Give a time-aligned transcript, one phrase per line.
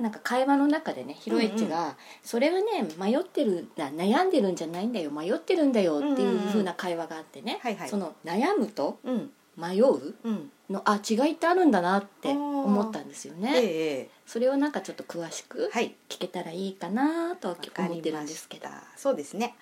[0.00, 7.88] なんか会話の中でねひろえちが、それはね迷ってるな悩んでるんじゃないんだよ迷ってるんだよっていう風な会話があってね、はいはい。
[7.88, 10.14] その悩むとうん、迷う？
[10.24, 18.82] うん、のあ違いってあるんだなって思ったんですよね、ええそれをなんかちょっと詳しくはい、聞けたらいいかなと思ってるんですけど、た。
[18.96, 19.54] そうですね。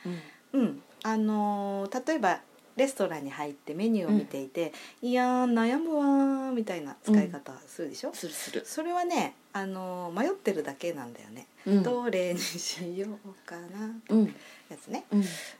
[0.55, 0.61] うん。
[0.61, 2.41] うん、あのー例えば
[2.77, 4.73] レストランに入ってメニューを見ていて、
[5.03, 8.15] いやー悩むわーみたいな使い方するでしょ？
[8.15, 11.47] するする、それはね、あのー迷ってるだけなんだよね。
[11.67, 11.83] うん。
[11.83, 14.35] どれにしようかなうん。
[14.69, 15.05] やつね。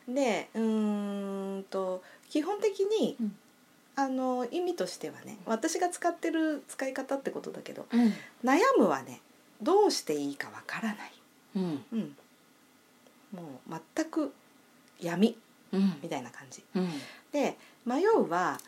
[0.07, 0.15] うん。
[0.15, 3.37] で、うーんと基本的に、うん。
[3.95, 8.13] あのー意味としてはね、私が使ってる使い方ってことだけど、うん。
[8.45, 9.21] 悩むはね、
[9.61, 11.13] どうしていいかわからない。
[11.57, 11.85] うん。
[11.93, 12.17] うん、
[13.33, 14.33] もう全く
[15.01, 15.37] 闇
[15.73, 15.99] うん。
[16.03, 16.63] みたいな感じ。
[16.75, 16.89] うん。
[17.33, 18.59] で迷うは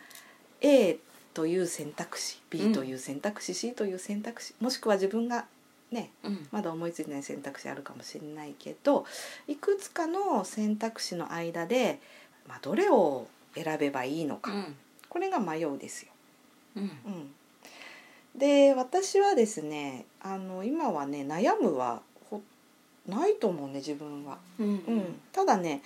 [0.60, 0.98] A
[1.34, 5.46] という選択肢 B という選択肢、C という選択肢もしくは自分が
[5.90, 6.46] ねうん。
[6.50, 9.04] まだ思いついてない選択肢あるかもしれないけど
[9.46, 12.00] いくつかの選択肢の間で、
[12.48, 14.76] まあ、どれを選べばいいのか、うん。
[15.08, 16.12] これが迷うですよ。
[16.76, 16.82] うん。
[16.82, 17.30] うん、
[18.36, 22.40] で私はですねあの今はね悩むはほ
[23.06, 24.38] ないと思うね自分は。
[24.58, 24.66] うん。
[24.66, 25.82] うん、ただね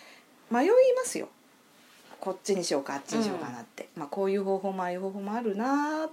[0.50, 1.28] 迷いますよ
[2.20, 6.10] こっちにしようかあっちにしようかなって、まあ、こういう方法もああいう方法もあるなーっ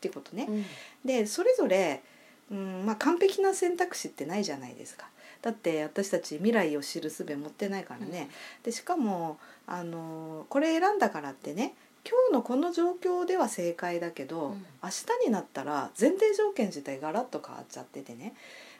[0.00, 0.46] ていうことね。
[0.48, 0.64] うん。
[1.04, 2.02] でそれぞれ、
[2.50, 5.08] うんまあ、完璧な選択肢ってないじゃないですか。
[5.42, 8.28] だって私たち未来を知る術持ってないからね。
[8.62, 11.74] でしかもあのこれ選んだからってね
[12.04, 14.66] 今日のこの状況では正解だけど、うん。
[14.82, 14.90] 明
[15.22, 18.34] 日になったら前提条件自体ガラッと変わっちゃっててね。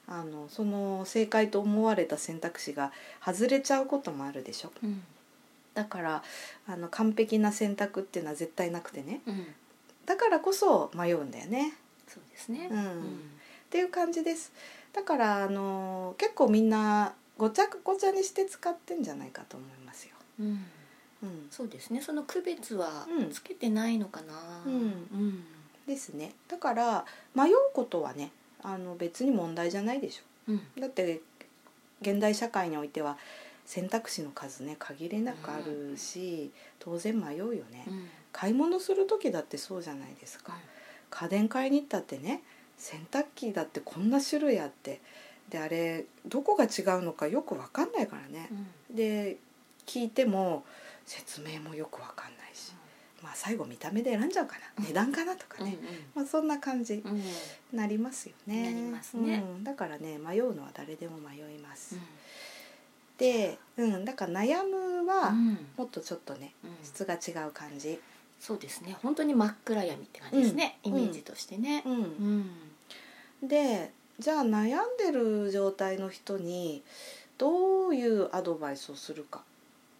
[0.06, 2.90] あのその正解と思われた選択肢が
[3.24, 4.72] 外れちゃうこともあるでしょ。
[4.82, 5.02] うん
[5.74, 6.22] だから
[6.66, 9.20] あの完璧な選択っていうのは絶対なくてね。
[9.26, 9.46] うん。
[10.06, 11.74] だからこそ迷うんだよね。
[12.08, 12.68] そうですね。
[12.70, 12.80] うん。
[12.80, 13.02] っ
[13.70, 14.52] ていう感じです。
[14.92, 20.14] だからあの結構みんなごちゃごちゃにして使ってんじゃないかと思いますよ。
[20.40, 20.46] うん。
[21.22, 21.46] うん。
[21.50, 22.00] そうですね。
[22.00, 23.30] その区別はうん。
[23.30, 24.62] つけてないのかな。
[24.66, 24.72] うん。
[24.72, 25.44] うん。
[25.86, 26.34] ですね。
[26.48, 27.04] だから
[27.34, 28.32] 迷うことはね
[28.62, 30.52] あの別に問題じゃないでしょ。
[30.52, 30.60] うん。
[30.80, 31.20] だって
[32.00, 33.18] 現代社会においては
[33.66, 38.08] 選択肢の数ね限りなくあるし、当然迷うよね、うん。
[38.32, 40.56] 買い物する時だってそうじゃないですか、
[41.10, 42.42] 家電買いに行ったってね
[42.78, 45.00] 洗濯機だってこんな種類あって
[45.48, 48.48] であれどこが違うのかよく分かんないからね。
[48.90, 48.96] う、ん。
[48.96, 49.36] で
[49.86, 50.64] 聞いても
[51.06, 52.72] 説明もよく分かんないし、
[53.22, 54.84] まあ最後見た目で選んじゃうかな。
[54.84, 55.78] 値段かなとかね、
[56.14, 57.22] まあ、そんな感じうんうん。
[57.72, 58.72] なりますよね。
[58.72, 59.44] なりますね。
[59.56, 61.96] うん、だからね迷うのは誰でも迷います。
[61.96, 62.00] うん
[63.20, 65.66] で、うん、だから悩むはうん。
[65.76, 66.70] もっとちょっとねうん。
[66.82, 68.00] 質が違う感じ。
[68.40, 68.96] そうですね。
[69.02, 70.78] 本当に真っ暗闇って感じですね。
[70.84, 70.90] うん。
[70.92, 71.82] イメージとしてね。
[71.84, 72.38] う、うん。
[72.40, 72.50] ん
[73.42, 76.82] でじゃあ悩んでる状態の人に
[77.38, 79.42] どういうアドバイスをするか。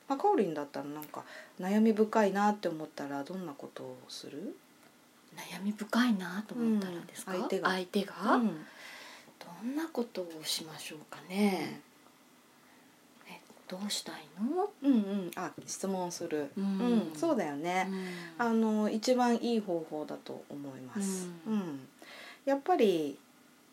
[0.09, 1.23] まあ、かおりんだったらなんか
[1.61, 4.57] 悩み深いなって思ったらどんなことをする？
[5.37, 7.35] 悩み深いなと思ったらですか？
[7.35, 7.39] うん。
[7.41, 7.69] 相手が。
[7.71, 8.15] 相手が？
[8.37, 8.47] うん。
[9.65, 11.83] どんなことをしましょうかね。
[11.87, 11.90] え
[13.71, 14.69] どうしたいの？
[14.83, 16.51] うんうん、あ質問する。
[16.57, 16.67] ううん
[17.13, 17.89] ん、そうだよね。
[18.39, 18.47] うん。
[18.47, 21.29] あの一番いい方法だと思います。
[21.47, 21.59] ううん。
[21.59, 21.89] ん、
[22.45, 23.17] やっぱり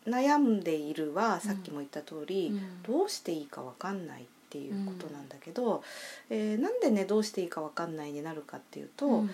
[0.06, 2.82] 悩んでいるはさっきも言った通り、うん。
[2.84, 5.82] どうしていいかわかんないっていうことなんだけど、
[6.30, 9.30] えーなんでねどうしていいかわかんないになるかっていうと、うん。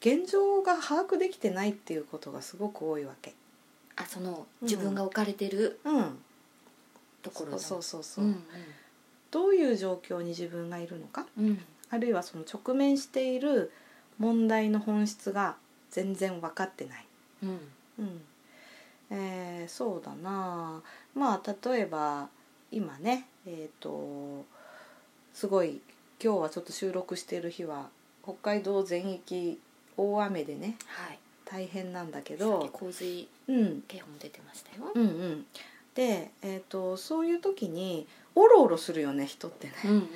[0.00, 3.34] 現状が把握できてないっていうことがすごく多いわけ。
[3.96, 6.18] あそのうん自分が置かれてるうん、
[7.22, 8.44] ところだそうそうそうそう、うん
[9.34, 11.58] どういう状況に自分がいるのか、うん。
[11.90, 13.72] あるいはその直面している
[14.18, 15.56] 問題の本質が
[15.90, 17.04] 全然分かってない。
[17.42, 17.58] うん。
[17.98, 18.20] うん。
[19.10, 20.82] えーそうだな。
[21.16, 22.28] まあ例えば
[22.70, 24.44] 今ねえっ、と
[25.32, 25.80] すごい
[26.22, 27.88] 今日はちょっと収録している日は
[28.22, 29.58] 北海道全域
[29.96, 31.18] 大雨でねはい。
[31.44, 34.92] 大変なんだけど、洪水うん、警報も出てましたよ。
[34.94, 35.46] うんうん。
[35.94, 39.74] で、えー、とそういう時におろおろするよね人ってね。
[39.84, 40.08] うんうん。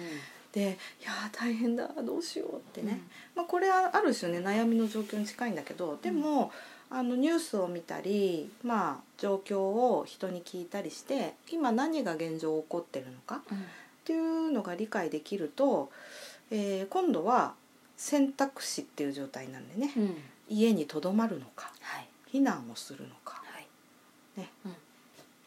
[0.51, 3.01] でで「いやー大変だどうしよう」ってね、
[3.35, 6.51] まあ、これはある種ね悩みの状況に近いんだけどでも、
[6.91, 13.59] あのニュースを見たり、まあ、状況を人に聞いたりして今何が現状起こってるのかうん。
[13.59, 13.61] っ
[14.05, 15.91] ていうのが理解できると、
[16.51, 17.55] えー今度は
[17.99, 19.93] 選択肢っていう状態なんでね。
[19.97, 20.17] うん。
[20.49, 22.09] 家にとどまるのかはい。
[22.33, 23.67] 避難をするのか、はい。
[24.41, 24.51] ね。
[24.65, 24.77] うん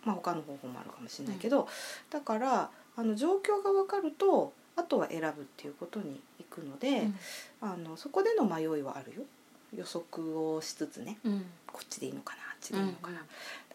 [0.04, 1.68] まあ、他の方法もあるかもしれないけど、
[2.10, 7.02] だからあの状況が分かるとあとは選ぶっていうことにいくので、
[7.62, 7.70] うん。
[7.70, 9.24] あのそこでの迷いはあるよ。
[9.76, 11.46] 予測をしつつねうん。
[11.68, 13.26] こっちでいいのかなあっちでいいのかな、うんだ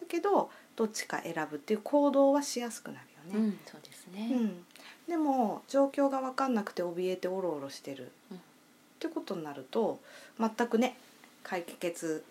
[0.07, 3.45] けどどっちか選ぶっていう行動はしやすくなるよね。
[3.47, 4.29] うんそうですね。
[4.31, 4.65] うん、
[5.07, 8.37] でも状況が分かんなくて怯えておろおろしてる、うん。
[8.37, 8.39] っ
[8.99, 9.99] てことになると
[10.39, 10.97] 全くね
[11.43, 12.23] 解決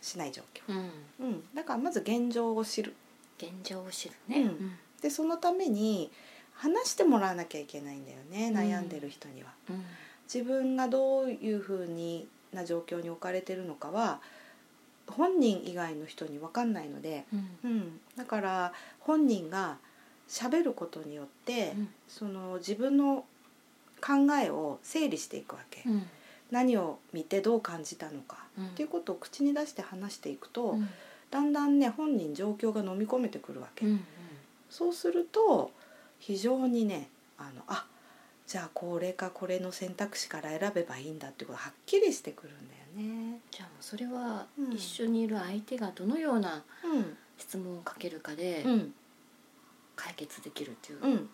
[0.00, 0.72] しない状況、
[1.20, 1.26] うん。
[1.26, 2.94] うん、だからまず現状を知る
[3.38, 4.42] 現状を知るね。
[4.42, 4.72] うん。
[5.00, 6.10] でそのために
[6.54, 8.56] 話してもらわなきゃいけないんだよねうん。
[8.56, 9.50] 悩んでる人には。
[9.70, 9.84] うん。
[10.32, 14.20] 自分がどういうふうにな状況に置かれてるのかは
[15.06, 17.36] 本人以外の人に分かんないので、う
[17.68, 17.70] ん。
[17.70, 19.78] うん、だから本人が
[20.28, 21.88] 喋ることによって、うん。
[22.08, 23.24] その自分の
[24.00, 26.06] 考えを整理していくわけ、うん。
[26.50, 28.66] 何を見てどう感じたのか、うん。
[28.66, 30.88] っていうことを口に出して話していくと、うん
[31.30, 34.04] だんだんね本人状況が飲み込めてくるわけ、うん
[34.70, 35.70] そうすると
[36.18, 37.08] 非常にね
[37.38, 37.86] あのあ
[38.46, 43.40] じゃあこれかこれの選択肢から選べばいいんだってことがはっきりしてくるんだよね。
[43.50, 44.72] じゃあそれはうん。
[44.74, 47.16] 一緒にいる相手がどのようなうん。
[47.38, 48.94] 質問をかけるかでうん。
[49.96, 51.28] 解決できるっていううん。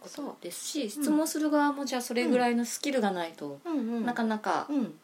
[0.00, 4.94] ことですし質問する側もじゃあそれぐらいのスキルがないとうんうんなかなかうん。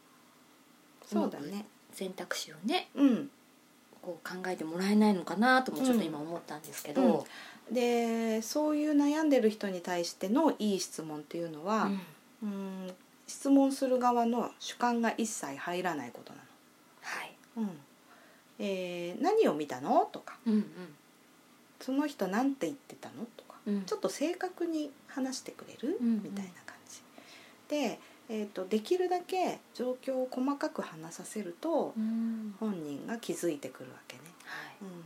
[1.11, 1.65] そうだね。
[1.91, 3.31] 選択肢をねうん
[4.03, 6.95] こう考えてもらえないのかなともちょっと今思ったんですけうん。
[6.95, 7.25] ど、
[7.71, 11.89] でそういう悩んでる人に対してのいい質問っていうのは、
[12.43, 12.49] うん。
[12.49, 12.55] う
[12.89, 12.93] ん
[13.25, 16.39] 質問する側の主観が一切入らないことな
[17.01, 17.33] はい。
[17.55, 17.63] の。
[17.63, 17.69] うん。
[18.59, 20.37] えー何を見たのとか。
[20.45, 20.65] うん
[21.79, 23.55] その人なんて言ってたのとか。
[23.65, 23.83] うんうん。
[23.85, 26.23] ちょっと正確に話してくれる、うんうん。
[26.23, 27.01] みたいな感じ。
[27.69, 27.99] で、
[28.35, 32.55] えー、とできるだけ状況を細かく話させるとうん。
[32.59, 34.21] 本人が気づいてくるわけね。
[34.43, 34.75] はい。
[34.81, 35.03] うん、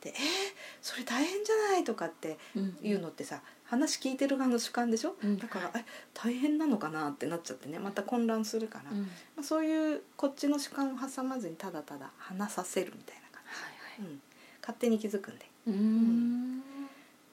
[0.00, 0.22] で「えー、
[0.80, 5.36] それ大変じゃない?」とかってうんいうのってさ話聞いてる側の主観でしょ、うん。
[5.38, 7.78] だから「え大変なのかな?」ってなっちゃってね。
[7.78, 9.10] また混乱するから、まうん。
[9.38, 13.50] あ、そういうこっちの主観を挟まずにただただ話させるみたいな感は
[13.98, 14.22] いじ、うん、
[14.62, 15.44] 勝手に気づくんで。
[15.66, 16.62] はいうん。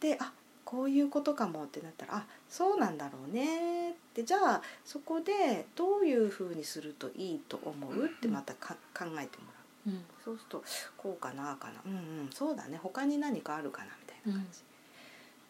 [0.02, 0.34] であ
[0.74, 4.24] こういうことかもってなったらあそうなんだろうねって。
[4.24, 8.06] じゃあそこでどういうふうにするといいと思う？
[8.06, 9.90] ってまたか考えてもらう。
[9.90, 10.02] うん。
[10.26, 10.64] そうすると
[10.98, 11.74] こうかなあかな。
[11.86, 12.30] うんうん。
[12.34, 12.80] そうだね。
[12.82, 14.62] 他に何かあるかなみたいな感じ、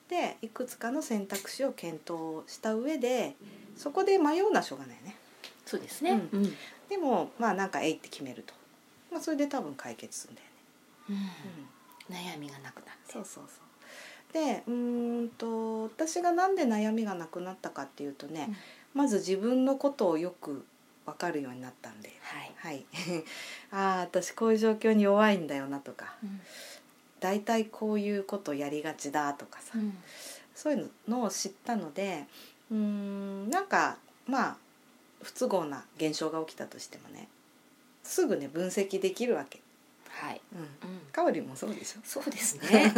[0.10, 3.36] でいくつかの選択肢を検討した上で
[3.78, 5.16] そこで迷うのはしょうがないね。
[5.66, 6.12] そうですね。
[6.34, 6.54] ううん。
[6.90, 8.54] でもまあなんかえいって決めると、
[9.10, 10.48] まあ、それで多分解決するんだよ
[11.10, 11.22] ね、
[12.10, 12.16] うん。
[12.16, 12.36] うん。
[12.36, 13.14] 悩みがなくなって。
[13.14, 13.64] そうそうそう
[14.34, 18.50] でうーんと私がなんで悩みがなくなったかっていうとね、
[18.94, 20.66] まず自分のことをよく
[21.06, 22.12] 分かるようになったんで。
[22.22, 22.52] はい。
[22.56, 22.86] はい。
[23.72, 26.16] ああ私こういう状況に弱いんだよなとか。
[26.24, 26.42] うん。
[27.20, 29.98] 大体こういうことやりがちだとかさ、うん。
[30.56, 32.26] そういうのを知ったので
[32.70, 33.98] うーんなんか
[34.28, 34.58] まあ
[35.22, 37.30] 不都合な現象が起きたとしてもね
[38.04, 39.62] すぐね分析できるわけ、
[40.16, 40.42] はい。
[40.54, 40.68] うん、うん。
[41.12, 42.02] かおりもそうでしょ？
[42.04, 42.94] そうですね。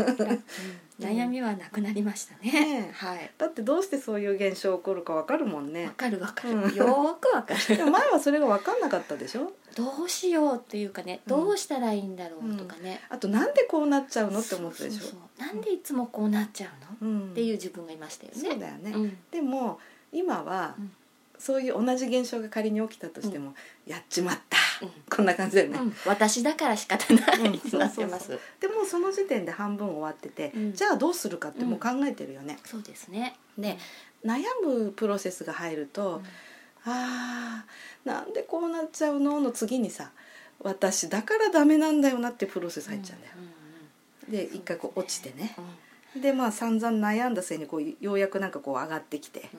[1.00, 1.06] うん。
[1.06, 2.92] 悩みはなくなりましたね。
[2.94, 3.32] はい。
[3.38, 6.56] だってどうしてそういう現象起こるかわかるもんわねかるわかる。
[6.56, 6.76] うん。
[6.76, 7.78] よーくわかる。
[7.78, 9.54] でも前はそれが分かんなかったでしょ？
[9.76, 11.38] どうしようっていうかねうん。
[11.38, 13.00] どうしたらいいんだろうとかね。
[13.10, 15.00] あとなんでこうなっちゃうのって思ったでしょ？
[15.00, 16.68] そうなんでいつもこうなっちゃ
[17.02, 17.12] うの？
[17.14, 17.32] うん。
[17.32, 18.40] っていう自分がいましたよね。
[18.50, 19.18] そうだよね、うん。
[19.32, 19.80] でも
[20.12, 20.92] 今は、うん。
[21.38, 23.54] そういう同じ現象が仮に起きたとしても、
[23.86, 24.65] やっちまった、うん
[25.10, 25.96] こんな感じだよね、うん。
[26.06, 27.40] 私だから仕方ない。
[27.40, 27.56] うん。
[27.56, 28.38] ってなってます。
[28.60, 30.74] でもうその時点で半分終わってて、うん。
[30.74, 33.36] じゃあどうするかってもう考えてるよね、そうですね。
[33.58, 33.78] で
[34.24, 36.22] 悩むプロセスが入ると、
[36.86, 40.12] あーなんでこうなっちゃうのの次にさ
[40.60, 43.34] 私だからダメなんだよなってプロセス入っちゃうんだよ、
[44.30, 45.56] で一回こう落ちてね。
[46.16, 49.50] でまあ散々悩んだせいにこうようやくなんかこう上がってきて。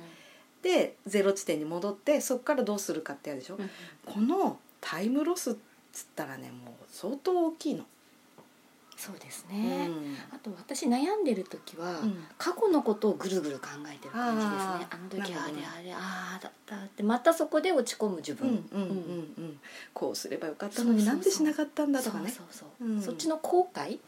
[0.62, 3.58] でゼロ地点に戻ってそこからどうするかってやるでしょ、
[4.04, 4.58] この
[4.88, 5.54] タイムロスっ
[5.92, 7.84] つったらねもう相当大きいの。
[8.98, 9.90] そうですうね、ん。
[10.32, 12.24] あと私悩んでる時は、うん。
[12.38, 14.86] 過去のことをぐるぐる考えてる感じですね。
[14.90, 15.56] あの時ああでなるほど。
[15.60, 15.98] ねあれあ
[16.36, 19.00] あだったってまたそこで落ち込む自分、うんうんうんう
[19.42, 19.60] ん。
[19.92, 22.32] こうすればよかったのになんでしなかったんだとかね。
[23.04, 23.98] そっちの後悔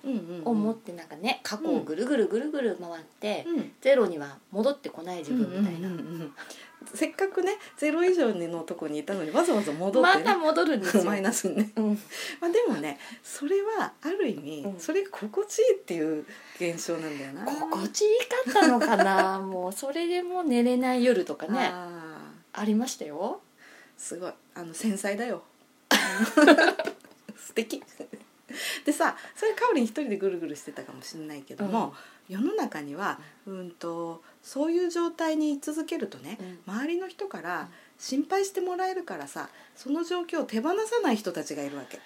[0.44, 3.72] を持ってなんかね過去をぐるぐるぐるぐる回って、うん。
[3.82, 5.90] ゼロには戻ってこない自分みたいな、
[6.94, 11.04] せっかくねゼロ以上のとこにいたのにわざわざ戻って、ねまた戻るんですよ。
[11.04, 11.98] マイナスにね、うん、
[12.40, 14.78] まあ、でもねそれはある意味、うん。
[14.78, 16.24] それが心地いいっていう
[16.56, 17.44] 現象なんだよな。
[17.44, 19.40] 心地いいかったのかな？
[19.44, 23.40] もうそれでもう寝れない夜とかねありましたよ。
[23.96, 24.32] すごい。
[24.54, 25.42] あの繊細だよ。
[27.36, 27.82] 素敵
[28.84, 31.94] でさそれかおりん一人でぐるぐるしてたかもしれないけども、
[32.28, 42.00] 世の中には、うん、とそういう状態に居続けるとね、周りの人から心配してもらえるからさその状況を手放さない人たちがいるわけ。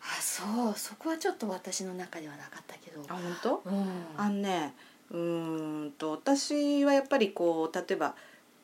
[0.00, 0.78] あそう。
[0.78, 3.02] そこはちょっと私の中ではなかったけど。
[3.08, 3.62] あ本当？
[3.64, 4.06] うん。
[4.16, 4.74] あのね
[5.10, 8.14] うーんと私はやっぱりこう例えば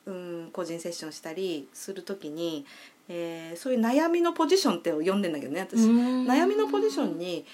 [0.07, 2.67] うん個人セッションしたりする時に、
[3.09, 7.45] えーそういう悩みのポジションって呼んでんだけどね私、悩みのポジションに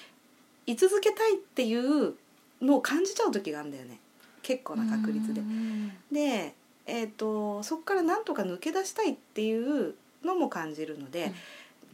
[0.65, 2.13] 居続けたいっていう
[2.61, 3.99] のを感じちゃう時があるんだよね。
[4.41, 5.41] 結構な確率で。
[5.41, 5.43] う。
[5.43, 5.89] ん。
[6.11, 6.53] で、
[6.85, 11.31] えー、とそこからなんとか抜け出したいっていうのも感じるので、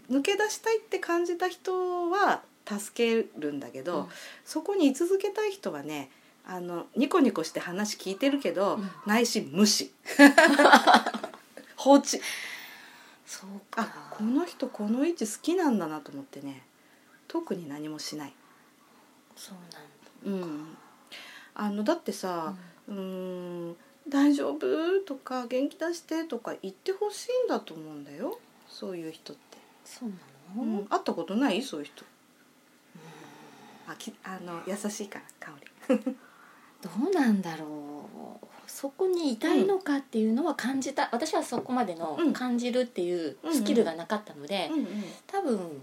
[0.10, 4.08] 抜け出したいって感じた人は助けるんだけど、うん。
[4.46, 6.10] そこに居続けたい人はね
[6.46, 8.90] あのニコニコして話聞いてるけど、うん。
[9.06, 9.92] ないし無視。
[11.76, 12.20] 放置
[13.78, 16.64] あこの人この位置好きなんだなと思ってね。
[17.28, 18.34] 特に何もしない、
[19.36, 19.58] そう
[20.26, 20.46] なんだ。
[20.46, 20.78] うん、
[21.56, 22.56] あのだってさ
[22.88, 22.96] 「うー
[23.72, 23.76] ん
[24.08, 28.40] 大丈夫?」とか「元気出して」とか言ってほしいんだと思うんだよ。
[28.70, 31.62] そういう人って、そううなの、ん、会ったことない？
[31.62, 32.06] そういう人。
[33.90, 35.54] あきあの優しいから香
[35.90, 35.96] り
[36.82, 38.10] どうなんだろ
[38.42, 42.34] うそこにいたいのかっていうのは感じた、私はそこまでのうん。
[42.34, 44.88] 感じるっていうスキルがなかったので、うんうん。
[45.26, 45.82] 多分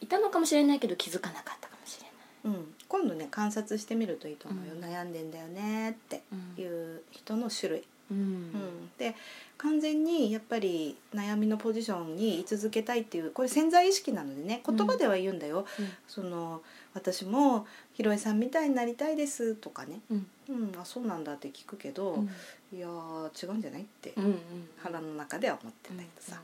[0.00, 2.06] いたのかもしれないけど気づかなかったかもしれ
[2.44, 4.84] うん、今度ね観察してみるといいと思うよ、うん。
[4.84, 8.18] 悩んでんだよねってない、いう人の種類、うん。
[8.18, 8.90] うん。
[8.98, 9.14] で
[9.58, 15.88] 完全にやっぱり悩みのポジションに居続けたいっていうこれ潜在意識なのでね言葉では言うんだよ、うん。
[16.08, 16.62] その
[16.94, 20.26] 私もひろえさんみたいになりたいですとかね、うん。
[20.48, 22.30] うん、あそうなんだって聞くけど、うん
[22.74, 23.82] いやー違うんじゃない？
[23.82, 24.38] ってうんうん
[24.82, 26.40] 腹の中では思ってんだけどさ、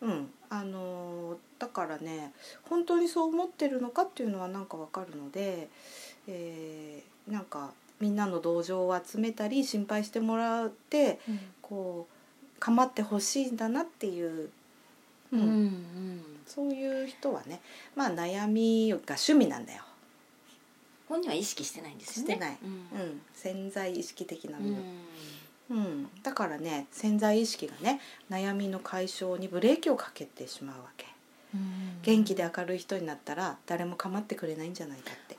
[0.00, 0.30] うん。
[0.48, 2.32] あのーだからね
[2.64, 5.68] 本当にそう思ってるのかっていうのはなんかわかるので、
[6.28, 11.40] えーなんかみんなの同情を集めたり心配してもらってうん。
[11.62, 12.14] こう
[12.60, 14.50] 構ってほしいんだなっていう、
[15.32, 15.40] うん。
[15.40, 15.48] うん。
[15.48, 16.22] うん。
[16.46, 17.60] そういう人はね
[17.94, 19.82] まあ悩みが趣味なんだよ、
[21.08, 22.34] 本人は意識してないんですよね。
[22.34, 22.58] してない。
[22.62, 23.00] うん。
[23.00, 24.74] うん、潜在意識的な部うん。
[24.74, 24.84] 分、
[25.70, 26.08] うん。
[26.22, 31.06] だからね潜在意識がね悩みの解消にブレーキをかけてしまうわけ。
[31.54, 32.00] うん。
[32.02, 35.33] 元気で明るい人になったら誰も構ってくれないんじゃないかって、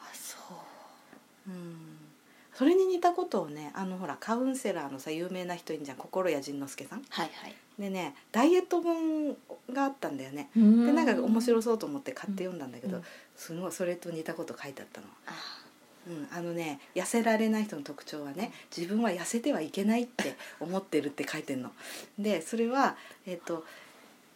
[2.58, 7.04] それに似たことをねあのほらカウンセラーのさ有名な人いんじゃん心谷仁之助さん。
[7.10, 7.56] はいはい。
[7.78, 9.36] でねダイエット本
[9.74, 10.50] があったんだよね。
[10.56, 13.04] ででなんか面白そうと思って買って読んだんだけど、うん。
[13.36, 15.32] すごいそれと似たこと書いてあったの、あ
[16.08, 21.72] うん、あのね痩せられない人の特徴はね自分は痩せてはいけないって思ってるって書いてんの。
[22.18, 22.96] でそれは
[23.26, 23.66] えっ、と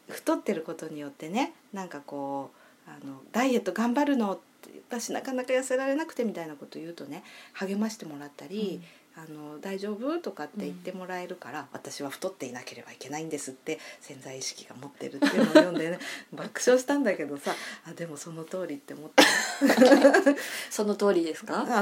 [0.10, 2.52] 太ってることによってねなんかこ
[2.86, 4.49] うあのダイエット頑張るのって
[4.90, 7.24] 私なかなか痩せられなくてみたいなこと言うとね
[7.54, 8.82] 励ましてもらったり、
[9.22, 10.18] あの大丈夫？
[10.20, 16.00] とかって言ってもらえるから、私は太っていなければいけないんですって潜在意識が持ってるっていうのを読んでね
[16.32, 17.54] 爆笑したんだけどさ
[17.86, 19.24] あでもその通りって思って
[20.70, 21.66] その通りですか？
[21.68, 21.80] 私は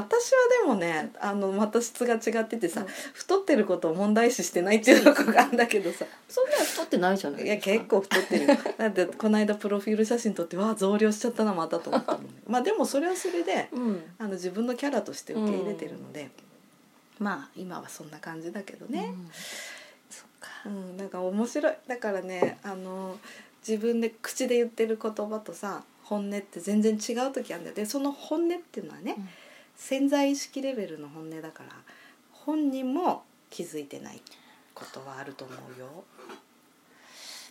[0.64, 2.88] でもねあのまた質が違っててさ、うん。
[3.14, 6.06] 太ってることを問題視してないっていうとこがあるんだけどさ。
[6.30, 7.72] そんな太ってないじゃないいやですか？
[7.74, 8.48] 結構太ってる。
[8.48, 14.04] よ だってこの間プロフィール写真撮ってわあ増量しちゃったなまたと思ったもんねまあでもそれはそれでうん。
[14.18, 16.30] あの自分のキャラとして受け入れてるので、
[17.20, 19.30] まあ今はそんな感じだけどね、うん。
[20.10, 20.50] そっか。
[20.66, 21.76] うんなんか面白い。
[21.88, 23.18] だからねあの
[23.68, 27.76] 自分で口で言ってる言葉とさ本音って全然違う時あるんだよ。
[27.76, 29.30] でその本音っていうのはね、うん。
[29.76, 31.70] 潜在意識レベルの本音だから
[32.32, 34.22] 本人も気づいてない
[34.74, 36.04] ことはあると思うよ。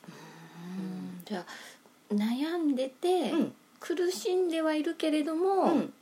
[0.08, 1.23] うん。
[1.25, 3.54] じゃあ悩んでて、うん。
[3.78, 5.92] 苦しんではいるけれどうも、ん。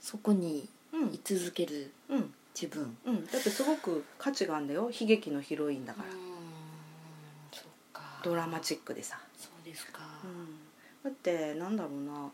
[0.00, 2.96] そこにうん居続けるうん自分。
[3.04, 4.90] うん、だってすごく価値があるんだよ。
[4.90, 6.08] 悲劇のヒロインだから、
[8.22, 10.58] ドラマチックでさ、そうですか、うん、
[11.04, 12.30] だってなんだろうな。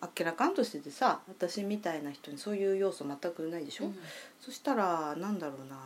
[0.00, 3.96] あっけらかんとしててさ私みたいな人にそういう要素全くないでしょ、うん。
[4.38, 5.76] そしたらなんだろうな。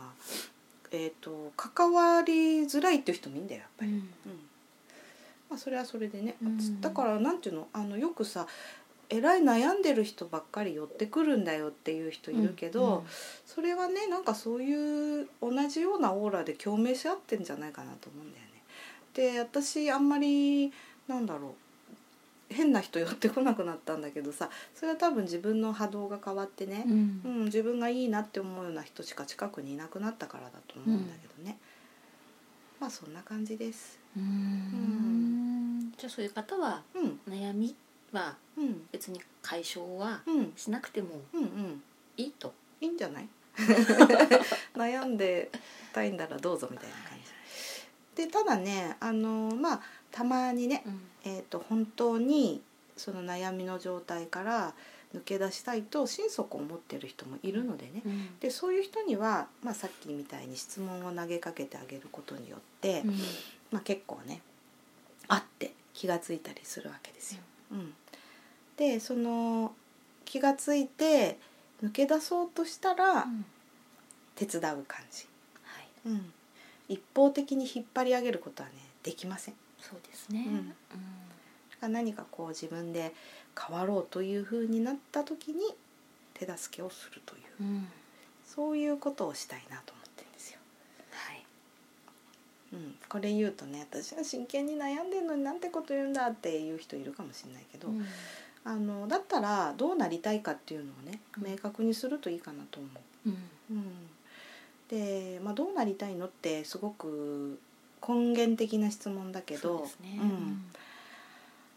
[0.91, 3.91] えっ、と関わりづらいっていう人もいいんだよやっぱり。
[3.91, 3.97] うん。
[3.97, 4.03] うん。
[5.49, 6.81] まあ、それはそれでね、うん。
[6.81, 7.67] だからなんていうの？
[7.71, 8.45] あのよくさ
[9.09, 13.03] えらい悩んでる人ばっかり寄ってくるんだよっていう人いるけど、
[13.45, 18.49] それはねなんかそういう同じようなオーラで共鳴し合ってんじゃないかなと思うんだよね。
[19.33, 20.71] で私あんまり
[21.07, 27.21] なんだろう変な人寄ってこなくなったんだけどさそれは多分自分の波動が変わってねう、ん。
[27.25, 31.57] うん自分がいいなって思うような人しか近くにいなくなったからだと思うんだけどね、
[32.79, 33.99] まあそんな感じです。
[34.15, 35.91] うん。
[35.97, 37.19] じゃあそういう方はうん。
[37.27, 37.75] 悩み
[38.13, 38.87] はうん。
[38.91, 40.53] 別に解消はうん。
[40.55, 41.83] しなくてもうんうん。
[42.17, 42.53] いいと。
[42.81, 43.27] いいんじゃない？
[44.75, 45.49] 悩んで
[45.93, 47.17] たいんだらどうぞみたいな感
[48.15, 48.25] じ。
[48.25, 51.01] でただねあのまあたまにね、うん。
[51.25, 52.61] えー、と本当に
[52.97, 54.73] その悩みの状態から
[55.13, 58.01] 抜け出したいと心底思ってる人もいるのでね。
[58.05, 58.39] うん。
[58.39, 63.17] でそういう人には、まあ、さっきみたいに質問を投げかけてあげることによって、うん。
[63.71, 64.41] まあ、結構ね
[65.27, 67.41] あって気がついたりするわけですよ。
[67.71, 67.93] うん、
[68.77, 69.73] でその
[70.25, 71.37] 気がついて
[71.83, 73.45] 抜け出そうとしたらうん
[74.35, 75.27] 手伝う感じ、
[75.63, 75.87] はい。
[76.05, 76.33] うん、
[76.87, 79.53] 一方的に引っ張り上げることはねできません。
[79.81, 80.45] そうですね。
[80.47, 80.73] うん。
[81.85, 81.91] うん。
[81.91, 83.13] 何かこう自分で
[83.59, 85.75] 変わろうというふうになった時に
[86.33, 87.41] 手助けをするという。
[87.59, 87.87] うん。
[88.45, 90.59] そういうことをしたいなと思ってるんですよ。
[91.11, 91.45] はい
[92.71, 98.05] うん、これ言うとね私は真剣に悩んでるのになんてこと言うんだっていう人いるかもしれないけど、うん。
[98.63, 101.51] あのだったらどうなりたいかっていうのをねうん。
[101.51, 102.89] 明確にするといいかなと思
[103.25, 103.29] う。
[103.29, 103.77] うん。
[103.77, 103.85] うん、
[104.89, 107.59] で、まあ、どうなりたいのってすごく
[108.07, 110.19] 根源的な質問だけどそうですね。
[110.21, 110.65] うん。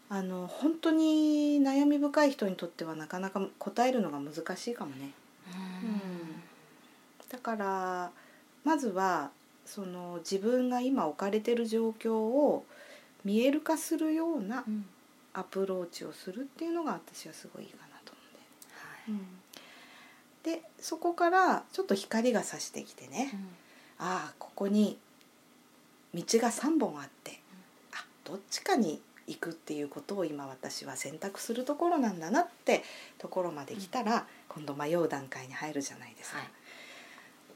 [0.09, 5.11] あの本当に悩み深い人にとってはなかなか答えるのが難しいかもね。
[7.31, 8.11] だから
[8.63, 9.31] まずは
[9.65, 12.65] その自分が今置かれてる状況を
[13.23, 14.85] 見える化するようなうん。
[15.35, 18.13] アプローチをするっていうのが私はすごいいいかなと
[19.07, 19.17] 思うん
[20.43, 20.57] で。
[20.59, 23.29] でそこからちょっと光が差してきてね、はい
[23.97, 24.99] ああここに
[26.13, 27.39] 道が3本あって、
[27.93, 32.83] あどっちかに行くっていうことを今私は選択するところなんだなって
[33.17, 36.37] ところまで来たら、今度迷う段階に入るじゃないですか。
[36.37, 36.47] はい。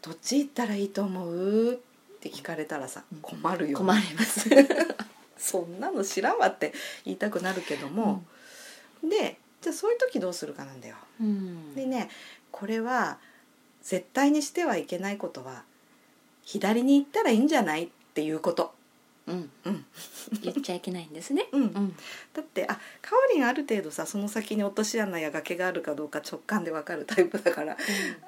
[0.01, 1.79] どっち行ったらいいと思う？
[2.27, 4.49] って聞かれたらさうん困るよ、困ります。
[5.37, 6.73] そんなの知らんわって
[7.05, 8.23] 言いたくなるけども、
[9.03, 10.95] でじゃあそういう時どうするかなんだよ。
[11.21, 12.09] うんでね
[12.51, 13.19] これは
[13.83, 15.63] 絶対にしてはいけないことは
[16.43, 18.73] 左に行ったらいいんじゃないっていうこと。
[19.27, 19.49] うん。
[19.65, 19.85] うん。
[20.41, 21.47] 言っちゃいけないんですね。
[21.51, 21.61] うん。
[21.61, 21.95] うん。
[22.33, 27.77] だってあカオリンある程度さその先に落とし穴や崖があるかどうか直感でわかるタイプだから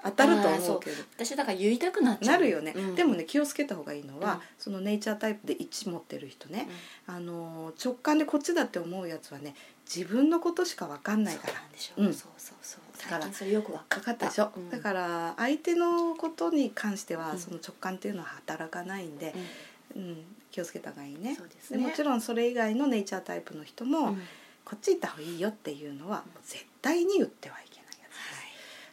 [0.04, 0.98] 当たると思うけど。
[1.16, 2.36] 私だから言いたくなっちゃう。
[2.36, 2.96] なるよね、うん。
[2.96, 4.40] でもね気をつけた方がいいのは、うん。
[4.58, 6.68] そのネイチャータイプで1持ってる人ね。
[7.08, 12.06] うん、あの直感でこっちだって思うやつはね自分のことしかわかんないそうからなんでしょう。
[12.06, 12.14] うん。
[12.14, 13.02] そうそうそう。
[13.02, 14.28] だから最近それよくわかった。
[14.28, 14.70] でしょ、うん。
[14.70, 17.40] だから相手のことに関してはうん。
[17.40, 19.34] その直感っていうのは働かないんで、
[19.96, 21.36] うん気をつけた方がいいね。
[21.36, 21.78] ですね。
[21.78, 24.22] もちろんそれ以外のネイチャータイプの人も、うん。
[24.66, 28.08] こっち行った方がいいよっていうのは絶対に言ってはいけないや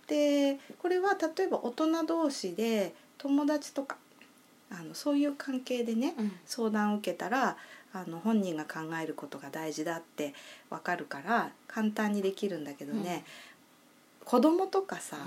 [0.06, 0.66] つです。
[0.68, 3.98] でこれは例えば大人同士で友達とか
[4.70, 6.32] あのそういう関係でねうん。
[6.46, 7.58] 相談を受けたら
[7.92, 10.32] あの本人が考えることが大事だって
[10.70, 13.24] 分かるから簡単にできるんだけどね、
[14.24, 15.18] 子供とかさ、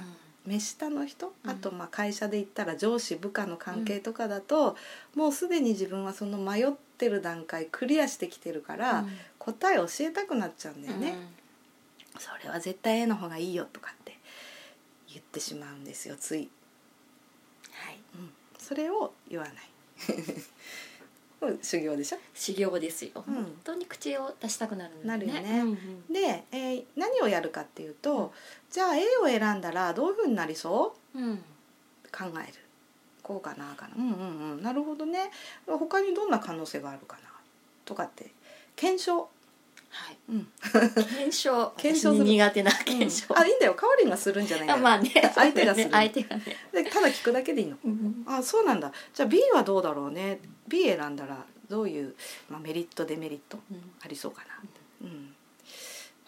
[0.49, 1.33] 目下の人？
[1.43, 1.49] うん。
[1.49, 4.75] あとまあ会社で言ったら上司部下の関係とかだと、
[5.15, 9.09] もうすでに自分はその迷ってる段階クリアしてきてるから、うん。
[9.39, 11.15] 答え教えたくなっちゃうんだよね、
[12.19, 14.17] それは絶対 A の方がいいよとかって
[15.07, 16.49] 言ってしまうんですよつい、
[17.71, 17.97] はい。
[18.15, 19.55] うん、それを言わない
[21.61, 22.17] 修行でしょ？
[22.33, 23.11] 修行ですよ。
[23.15, 23.33] うん。
[23.35, 25.59] 本当に口を出したくなるんだなるよね。
[25.61, 28.29] うんうんで、えー何をやるかっていうと、うん。
[28.69, 31.19] じゃあ A を選んだらどういうふうになりそう？
[31.19, 31.37] うん。
[32.11, 32.53] 考える。
[33.23, 33.95] こうかなかな。
[33.97, 34.63] うんうんうん。
[34.63, 35.31] なるほどね。
[35.67, 37.29] 他にどんな可能性があるかな？
[37.85, 38.31] とかって
[38.75, 39.29] 検証、
[39.89, 40.17] はい。
[40.29, 40.47] うん。
[40.93, 41.73] 検証。
[41.77, 43.37] 検証苦手な検証。
[43.37, 43.73] あいいんだよ。
[43.73, 45.09] かおりんがするんじゃないまあね。
[45.35, 45.89] 相手がする。
[45.89, 46.43] 相手がね。
[46.71, 47.77] でただ聞くだけでいいの。
[47.83, 48.91] うんあそうなんだ。
[49.13, 50.39] じゃあ B はどうだろうね。
[50.67, 52.15] B 選んだらどういう、
[52.49, 53.91] まあ、メリットデメリットうん。
[54.01, 54.61] ありそうかな、
[55.01, 55.35] うん、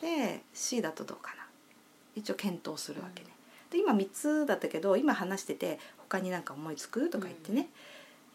[0.01, 1.41] で C だとどうかな。
[2.15, 3.29] 一応検討するわけね、
[3.69, 7.69] で今3つだったけど今話してて他になんか思いつくとか言ってね、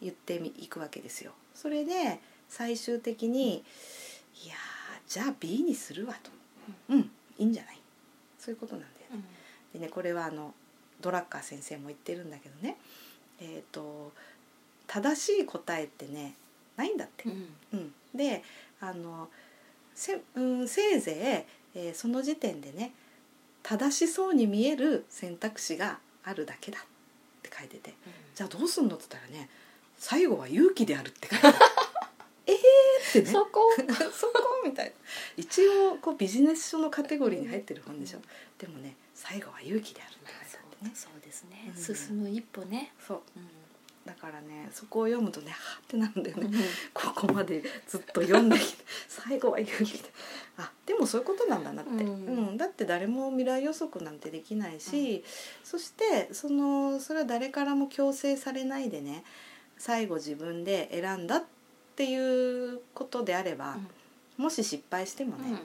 [0.01, 1.33] 言ってみいくわけですよ。
[1.53, 3.63] それで最終的に
[4.43, 4.66] 「いやー
[5.07, 6.31] じゃあ B にするわ」と
[6.89, 7.11] 「うん。
[7.37, 7.79] いいんじゃない？
[8.39, 9.23] そういうことなんだよね。
[9.73, 10.53] でねこれはあの
[11.01, 12.77] ドラッカー先生も言ってるんだけどね。
[13.39, 14.11] えっ、と
[14.87, 16.35] 正しい答えってね
[16.75, 17.29] ないんだって。
[17.29, 17.31] う。
[17.31, 17.55] ん。
[17.73, 18.43] うん、で
[18.79, 19.29] あの
[19.93, 22.91] せ,、うん、せいぜい、えーその時点でね
[23.63, 26.83] 正しそうに見える選択肢があるだけだっ
[27.43, 27.93] て書いてて。
[28.33, 29.49] じゃあどうすんのって言ったらね
[29.97, 31.57] 最後は勇気であるって書いてある。
[31.57, 31.86] えー
[33.09, 33.25] ってね。
[33.27, 33.61] そこ
[34.11, 34.33] そこ
[34.65, 34.91] みたいな。
[35.35, 38.19] 一応こうビジネス書のカテゴリーに入ってる本でしょ、
[38.57, 40.91] でもね最後は勇気であるって書いてあってね。
[40.93, 41.95] そうですね、うん。
[41.95, 43.17] 進む一歩ね、そう。
[43.17, 43.21] う
[44.07, 46.61] だからねそこを読むとねはーってなるんだよね、ん。
[46.93, 50.09] ここまでずっと読んできて最後は勇気で。
[50.57, 52.53] あでもそういうことなんだなって、ううん。
[52.53, 55.23] んだって誰も未来予測なんてできないし、
[55.63, 59.23] そしてそのそれは誰からも強制されないでね
[59.77, 61.56] 最後自分で選んだって
[62.05, 63.77] いうことであれば、
[64.37, 65.59] もし失敗してもね、うん。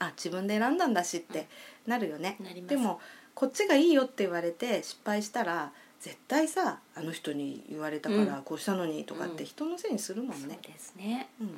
[0.00, 1.48] あ自分で選んだんだしって
[1.86, 2.36] なるよね。
[2.66, 3.00] でも
[3.34, 9.46] こっちがいいよって言われて失敗したら絶対さあの人に言われたからこうしたのにとかってうん。
[9.46, 11.50] 人のせいにするもんね、そうですね、うん。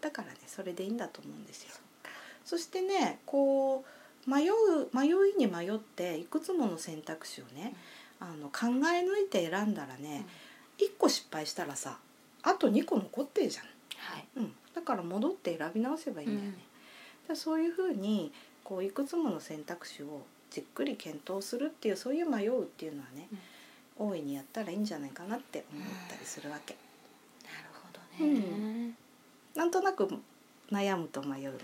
[0.00, 1.70] だからねそれでいいんだと思うんですよ。
[2.44, 3.84] そしてねこ
[4.26, 4.52] う迷う
[4.92, 7.74] 迷いに迷っていくつもの選択肢をね、
[8.18, 10.26] あの考え抜いて選んだらね、
[10.78, 11.98] 1個失敗したらさ
[12.48, 14.28] あと2個残ってるじゃん、はい。
[14.36, 16.62] うん、だから戻って選び直せばいいんだよね、だか
[17.30, 18.32] らそういうふうに
[18.62, 23.28] こういくつもの選択肢をじっくり検討するっていうそういう迷うっていうのはね、
[23.98, 26.76] 大いにやったらいいんじゃないかなって思ったりするわけ、
[27.44, 28.94] なるほどね、
[29.54, 30.08] なんとなく
[30.70, 31.56] 悩むと迷うの違い。